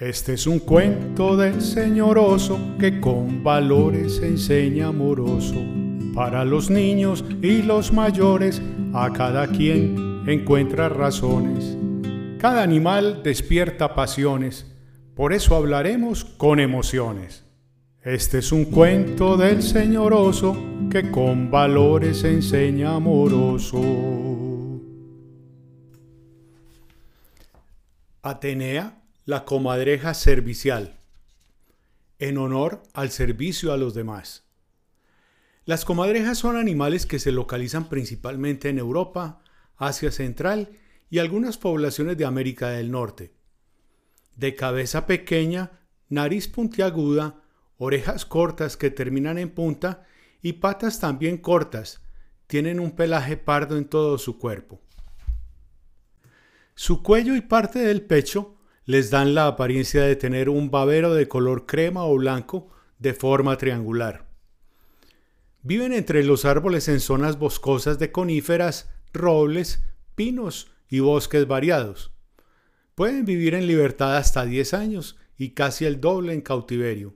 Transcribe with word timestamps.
Este 0.00 0.32
es 0.32 0.48
un 0.48 0.58
cuento 0.58 1.36
del 1.36 1.62
señor 1.62 2.18
oso 2.18 2.58
que 2.80 3.00
con 3.00 3.44
valores 3.44 4.20
enseña 4.20 4.88
amoroso. 4.88 5.54
Para 6.12 6.44
los 6.44 6.68
niños 6.68 7.24
y 7.42 7.62
los 7.62 7.92
mayores, 7.92 8.60
a 8.92 9.12
cada 9.12 9.46
quien 9.46 10.24
encuentra 10.26 10.88
razones. 10.88 11.76
Cada 12.40 12.64
animal 12.64 13.22
despierta 13.22 13.94
pasiones, 13.94 14.66
por 15.14 15.32
eso 15.32 15.54
hablaremos 15.54 16.24
con 16.24 16.58
emociones. 16.58 17.44
Este 18.02 18.38
es 18.38 18.50
un 18.50 18.64
cuento 18.64 19.36
del 19.36 19.62
señor 19.62 20.12
oso 20.12 20.56
que 20.90 21.08
con 21.12 21.52
valores 21.52 22.24
enseña 22.24 22.96
amoroso. 22.96 23.80
Atenea 28.22 29.03
la 29.26 29.46
comadreja 29.46 30.12
servicial, 30.12 30.98
en 32.18 32.36
honor 32.36 32.82
al 32.92 33.10
servicio 33.10 33.72
a 33.72 33.78
los 33.78 33.94
demás. 33.94 34.44
Las 35.64 35.86
comadrejas 35.86 36.36
son 36.36 36.58
animales 36.58 37.06
que 37.06 37.18
se 37.18 37.32
localizan 37.32 37.88
principalmente 37.88 38.68
en 38.68 38.78
Europa, 38.78 39.40
Asia 39.76 40.10
Central 40.10 40.68
y 41.08 41.20
algunas 41.20 41.56
poblaciones 41.56 42.18
de 42.18 42.26
América 42.26 42.68
del 42.68 42.90
Norte. 42.90 43.32
De 44.36 44.54
cabeza 44.54 45.06
pequeña, 45.06 45.70
nariz 46.10 46.46
puntiaguda, 46.48 47.42
orejas 47.78 48.26
cortas 48.26 48.76
que 48.76 48.90
terminan 48.90 49.38
en 49.38 49.48
punta 49.48 50.06
y 50.42 50.54
patas 50.54 51.00
también 51.00 51.38
cortas, 51.38 52.02
tienen 52.46 52.78
un 52.78 52.90
pelaje 52.90 53.38
pardo 53.38 53.78
en 53.78 53.86
todo 53.86 54.18
su 54.18 54.38
cuerpo. 54.38 54.82
Su 56.74 57.02
cuello 57.02 57.34
y 57.36 57.40
parte 57.40 57.78
del 57.78 58.02
pecho 58.02 58.53
les 58.86 59.10
dan 59.10 59.34
la 59.34 59.46
apariencia 59.46 60.02
de 60.02 60.16
tener 60.16 60.48
un 60.48 60.70
babero 60.70 61.14
de 61.14 61.28
color 61.28 61.66
crema 61.66 62.04
o 62.04 62.16
blanco 62.16 62.68
de 62.98 63.14
forma 63.14 63.56
triangular. 63.56 64.28
Viven 65.62 65.92
entre 65.92 66.22
los 66.24 66.44
árboles 66.44 66.88
en 66.88 67.00
zonas 67.00 67.38
boscosas 67.38 67.98
de 67.98 68.12
coníferas, 68.12 68.90
robles, 69.12 69.82
pinos 70.14 70.70
y 70.90 71.00
bosques 71.00 71.46
variados. 71.46 72.12
Pueden 72.94 73.24
vivir 73.24 73.54
en 73.54 73.66
libertad 73.66 74.16
hasta 74.16 74.44
10 74.44 74.74
años 74.74 75.16
y 75.38 75.50
casi 75.50 75.86
el 75.86 76.00
doble 76.00 76.34
en 76.34 76.42
cautiverio. 76.42 77.14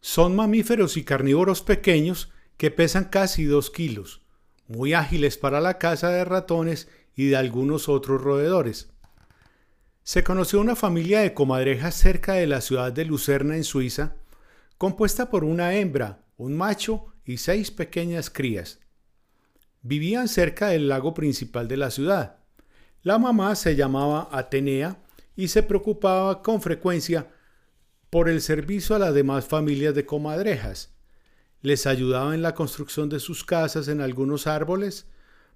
Son 0.00 0.36
mamíferos 0.36 0.98
y 0.98 1.04
carnívoros 1.04 1.62
pequeños 1.62 2.30
que 2.58 2.70
pesan 2.70 3.04
casi 3.04 3.44
2 3.44 3.70
kilos, 3.70 4.20
muy 4.68 4.92
ágiles 4.92 5.38
para 5.38 5.60
la 5.60 5.78
caza 5.78 6.10
de 6.10 6.24
ratones 6.24 6.88
y 7.16 7.28
de 7.28 7.36
algunos 7.36 7.88
otros 7.88 8.20
roedores. 8.20 8.93
Se 10.06 10.22
conoció 10.22 10.60
una 10.60 10.76
familia 10.76 11.20
de 11.20 11.32
comadrejas 11.32 11.94
cerca 11.94 12.34
de 12.34 12.46
la 12.46 12.60
ciudad 12.60 12.92
de 12.92 13.06
Lucerna 13.06 13.56
en 13.56 13.64
Suiza, 13.64 14.16
compuesta 14.76 15.30
por 15.30 15.44
una 15.44 15.76
hembra, 15.76 16.26
un 16.36 16.54
macho 16.54 17.06
y 17.24 17.38
seis 17.38 17.70
pequeñas 17.70 18.28
crías. 18.28 18.80
Vivían 19.80 20.28
cerca 20.28 20.68
del 20.68 20.88
lago 20.88 21.14
principal 21.14 21.68
de 21.68 21.78
la 21.78 21.90
ciudad. 21.90 22.36
La 23.02 23.18
mamá 23.18 23.54
se 23.54 23.76
llamaba 23.76 24.28
Atenea 24.30 24.98
y 25.36 25.48
se 25.48 25.62
preocupaba 25.62 26.42
con 26.42 26.60
frecuencia 26.60 27.30
por 28.10 28.28
el 28.28 28.42
servicio 28.42 28.96
a 28.96 28.98
las 28.98 29.14
demás 29.14 29.46
familias 29.46 29.94
de 29.94 30.04
comadrejas. 30.04 30.92
Les 31.62 31.86
ayudaba 31.86 32.34
en 32.34 32.42
la 32.42 32.54
construcción 32.54 33.08
de 33.08 33.20
sus 33.20 33.42
casas 33.42 33.88
en 33.88 34.02
algunos 34.02 34.46
árboles, 34.46 35.06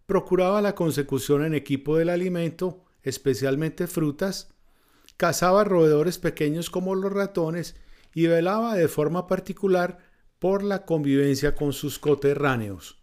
procuraba 0.07 0.63
la 0.63 0.75
consecución 0.75 1.45
en 1.45 1.53
equipo 1.53 1.99
del 1.99 2.09
alimento 2.09 2.88
especialmente 3.09 3.87
frutas, 3.87 4.55
cazaba 5.17 5.65
roedores 5.65 6.19
pequeños 6.19 6.71
como 6.71 6.95
los 6.95 7.13
ratones 7.13 7.77
y 8.15 8.27
velaba 8.27 8.75
de 8.75 8.89
forma 8.89 9.27
particular 9.27 9.99
por 10.39 10.63
la 10.63 10.85
convivencia 10.85 11.55
con 11.55 11.73
sus 11.73 11.99
coterráneos. 11.99 12.99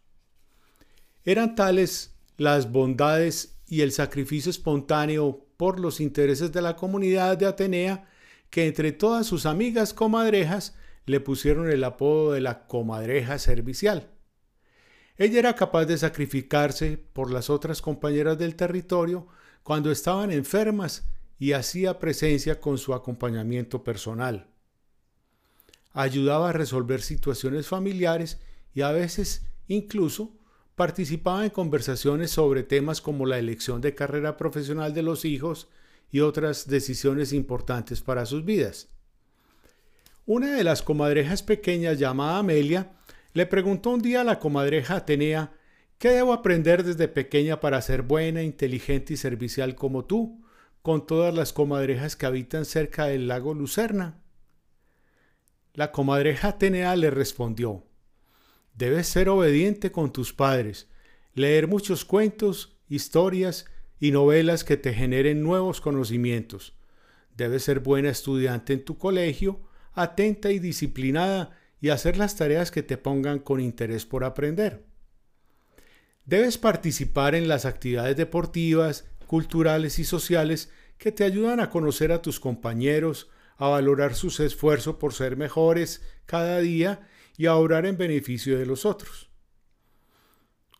Eran 1.23 1.55
tales 1.55 2.16
las 2.38 2.71
bondades 2.71 3.58
y 3.67 3.82
el 3.82 3.92
sacrificio 3.92 4.49
espontáneo 4.49 5.45
por 5.58 5.80
los 5.80 5.99
intereses 5.99 6.52
de 6.52 6.61
la 6.61 6.76
comunidad 6.76 7.37
de 7.37 7.45
Atenea 7.45 8.08
que 8.49 8.67
entre 8.67 8.92
todas 8.92 9.26
sus 9.26 9.45
amigas 9.45 9.93
comadrejas 9.93 10.76
le 11.05 11.20
pusieron 11.20 11.70
el 11.70 11.83
apodo 11.83 12.32
de 12.32 12.42
la 12.42 12.67
comadreja 12.67 13.39
servicial. 13.39 14.10
Ella 15.17 15.39
era 15.39 15.55
capaz 15.55 15.86
de 15.86 15.98
sacrificarse 15.98 16.98
por 16.98 17.32
las 17.32 17.49
otras 17.49 17.82
compañeras 17.82 18.37
del 18.37 18.55
territorio 18.55 19.27
cuando 19.65 19.89
estaban 19.89 20.31
enfermas 20.31 21.08
y 21.39 21.53
hacía 21.53 21.98
presencia 21.98 22.61
con 22.61 22.77
su 22.77 22.93
acompañamiento 22.93 23.83
personal. 23.83 24.45
Ayudaba 25.92 26.49
a 26.49 26.53
resolver 26.53 27.02
situaciones 27.02 27.65
familiares 27.65 28.39
y 28.75 28.81
a 28.81 28.92
veces 28.92 29.48
incluso 29.67 30.37
participaba 30.75 31.45
en 31.45 31.49
conversaciones 31.49 32.30
sobre 32.30 32.61
temas 32.61 33.02
como 33.02 33.25
la 33.25 33.39
elección 33.39 33.81
de 33.81 33.95
carrera 33.95 34.37
profesional 34.37 34.93
de 34.93 35.02
los 35.02 35.25
hijos 35.25 35.67
y 36.11 36.20
otras 36.20 36.67
decisiones 36.67 37.33
importantes 37.33 38.02
para 38.02 38.27
sus 38.27 38.45
vidas. 38.45 38.89
Una 40.27 40.55
de 40.55 40.64
las 40.64 40.83
comadrejas 40.83 41.42
pequeñas 41.42 41.98
llamada 41.98 42.37
Amelia 42.37 42.92
le 43.33 43.48
preguntó 43.48 43.89
un 43.89 44.04
día 44.04 44.21
a 44.21 44.25
la 44.25 44.37
comadreja 44.37 44.98
Atenea 44.98 45.54
¿Qué 45.98 46.10
debo 46.10 46.33
aprender 46.33 46.83
desde 46.83 47.08
pequeña 47.08 47.60
para 47.61 47.82
ser 47.82 48.02
buena, 48.02 48.44
inteligente 48.44 49.14
y 49.14 49.17
servicial 49.17 49.76
como 49.76 50.06
tú, 50.06 50.44
con 50.82 51.08
todas 51.08 51.33
las 51.33 51.54
comadrejas 51.54 52.16
que 52.16 52.26
habitan 52.26 52.66
cerca 52.66 53.06
del 53.06 53.28
lago 53.28 53.54
Lucerna? 53.54 54.22
La 55.73 55.92
comadreja 55.92 56.50
Atenea 56.50 56.95
le 56.95 57.10
respondió, 57.11 57.86
Debes 58.76 59.08
ser 59.08 59.30
obediente 59.30 59.92
con 59.94 60.11
tus 60.11 60.34
padres, 60.34 60.89
leer 61.34 61.67
muchos 61.67 62.04
cuentos, 62.04 62.78
historias 62.89 63.66
y 64.00 64.11
novelas 64.11 64.66
que 64.66 64.76
te 64.76 64.94
generen 64.94 65.44
nuevos 65.44 65.80
conocimientos. 65.80 66.73
Debes 67.38 67.64
ser 67.64 67.80
buena 67.80 68.10
estudiante 68.10 68.73
en 68.73 68.84
tu 68.84 68.98
colegio, 68.98 69.61
atenta 69.94 70.52
y 70.52 70.60
disciplinada 70.60 71.58
y 71.80 71.89
hacer 71.89 72.17
las 72.17 72.36
tareas 72.36 72.70
que 72.70 72.84
te 72.84 72.98
pongan 72.98 73.39
con 73.39 73.61
interés 73.61 74.05
por 74.05 74.26
aprender. 74.26 74.84
Debes 76.25 76.58
participar 76.58 77.36
en 77.36 77.47
las 77.47 77.65
actividades 77.65 78.17
deportivas, 78.17 79.08
culturales 79.27 79.99
y 79.99 80.03
sociales 80.05 80.71
que 80.97 81.11
te 81.11 81.23
ayudan 81.23 81.59
a 81.59 81.69
conocer 81.69 82.11
a 82.11 82.21
tus 82.21 82.39
compañeros, 82.39 83.30
a 83.58 83.69
valorar 83.69 84.15
sus 84.15 84.39
esfuerzos 84.39 84.95
por 84.95 85.13
ser 85.13 85.37
mejores 85.37 86.02
cada 86.25 86.59
día 86.59 87.08
y 87.37 87.45
a 87.45 87.55
obrar 87.55 87.86
en 87.86 87.97
beneficio 87.97 88.58
de 88.58 88.65
los 88.65 88.86
otros. 88.86 89.30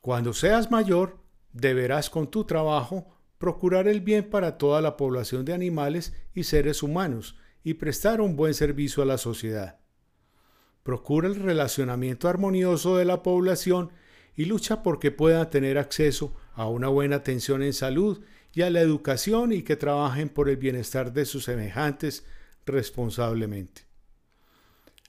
Cuando 0.02 0.34
seas 0.34 0.72
mayor, 0.72 1.20
deberás 1.54 2.10
con 2.10 2.30
tu 2.30 2.46
trabajo 2.46 3.08
procurar 3.38 3.88
el 3.88 4.02
bien 4.02 4.30
para 4.30 4.58
toda 4.58 4.82
la 4.82 4.98
población 4.98 5.46
de 5.46 5.54
animales 5.54 6.14
y 6.34 6.44
seres 6.44 6.82
humanos 6.82 7.38
y 7.64 7.76
prestar 7.76 8.22
un 8.22 8.36
buen 8.36 8.54
servicio 8.54 9.04
a 9.04 9.06
la 9.06 9.18
sociedad. 9.18 9.80
Procura 10.84 11.28
el 11.28 11.36
relacionamiento 11.36 12.28
armonioso 12.28 12.98
de 12.98 13.06
la 13.06 13.24
población 13.24 13.92
y 14.36 14.46
lucha 14.46 14.84
porque 14.84 15.12
puedan 15.12 15.50
tener 15.50 15.78
acceso 15.78 16.36
a 16.54 16.68
una 16.68 16.88
buena 16.88 17.18
atención 17.18 17.64
en 17.64 17.74
salud 17.74 18.24
y 18.54 18.62
a 18.62 18.70
la 18.70 18.82
educación 18.82 19.52
y 19.52 19.64
que 19.64 19.76
trabajen 19.76 20.30
por 20.30 20.50
el 20.50 20.58
bienestar 20.58 21.14
de 21.14 21.26
sus 21.26 21.46
semejantes 21.46 22.26
responsablemente. 22.66 23.84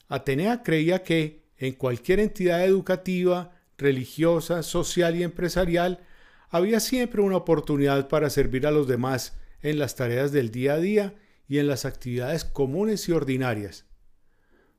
Atenea 0.09 0.63
creía 0.63 1.03
que 1.03 1.47
en 1.57 1.75
cualquier 1.75 2.21
entidad 2.21 2.65
educativa, 2.65 3.53
religiosa, 3.79 4.63
social 4.63 5.17
y 5.17 5.23
empresarial 5.23 6.01
había 6.49 6.81
siempre 6.81 7.23
una 7.23 7.37
oportunidad 7.37 8.09
para 8.09 8.31
servir 8.31 8.67
a 8.67 8.71
los 8.71 8.87
demás 8.87 9.37
en 9.63 9.79
las 9.79 9.97
tareas 9.97 10.33
del 10.33 10.51
día 10.51 10.75
a 10.75 10.79
día 10.79 11.15
y 11.49 11.59
en 11.59 11.67
las 11.67 11.85
actividades 11.85 12.45
comunes 12.45 13.09
y 13.09 13.13
ordinarias. 13.13 13.85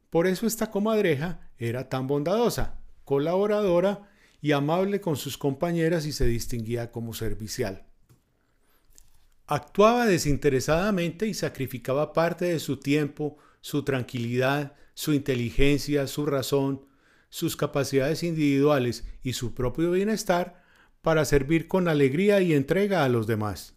Por 0.10 0.27
eso 0.27 0.48
esta 0.48 0.72
comadreja 0.72 1.51
era 1.57 1.89
tan 1.89 2.07
bondadosa, 2.07 2.80
colaboradora 3.04 4.10
y 4.42 4.51
amable 4.51 5.01
con 5.01 5.16
sus 5.16 5.38
compañeras 5.38 6.06
y 6.06 6.12
se 6.12 6.25
distinguía 6.25 6.92
como 6.92 7.13
servicial. 7.13 7.86
Actuaba 9.45 10.06
desinteresadamente 10.06 11.28
y 11.28 11.34
sacrificaba 11.34 12.13
parte 12.13 12.45
de 12.45 12.60
su 12.60 12.78
tiempo, 12.78 13.38
su 13.62 13.84
tranquilidad, 13.84 14.75
su 14.94 15.13
inteligencia, 15.13 16.07
su 16.07 16.25
razón, 16.25 16.86
sus 17.30 17.56
capacidades 17.56 18.24
individuales 18.24 19.06
y 19.24 19.34
su 19.34 19.54
propio 19.54 19.92
bienestar 19.92 20.63
para 21.01 21.24
servir 21.24 21.68
con 21.68 21.88
alegría 21.88 22.42
y 22.42 22.54
entrega 22.54 23.06
a 23.06 23.10
los 23.10 23.28
demás. 23.28 23.75